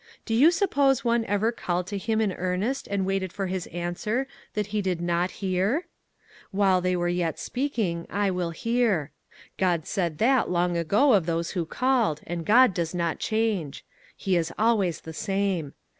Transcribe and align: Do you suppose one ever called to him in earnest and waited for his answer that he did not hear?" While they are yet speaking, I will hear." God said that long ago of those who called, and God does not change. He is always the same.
Do 0.25 0.33
you 0.33 0.49
suppose 0.49 1.05
one 1.05 1.25
ever 1.25 1.51
called 1.51 1.85
to 1.85 1.97
him 1.99 2.21
in 2.21 2.31
earnest 2.33 2.87
and 2.87 3.05
waited 3.05 3.31
for 3.31 3.45
his 3.45 3.67
answer 3.67 4.25
that 4.55 4.65
he 4.73 4.81
did 4.81 4.99
not 4.99 5.29
hear?" 5.29 5.85
While 6.51 6.81
they 6.81 6.95
are 6.95 7.07
yet 7.07 7.37
speaking, 7.37 8.07
I 8.09 8.31
will 8.31 8.49
hear." 8.49 9.11
God 9.59 9.85
said 9.85 10.17
that 10.17 10.49
long 10.49 10.75
ago 10.75 11.13
of 11.13 11.27
those 11.27 11.51
who 11.51 11.67
called, 11.67 12.21
and 12.25 12.47
God 12.47 12.73
does 12.73 12.95
not 12.95 13.19
change. 13.19 13.85
He 14.17 14.35
is 14.35 14.51
always 14.57 15.01
the 15.01 15.13
same. 15.13 15.73